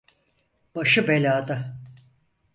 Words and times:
Başı 0.75 1.07
belada. 1.07 1.79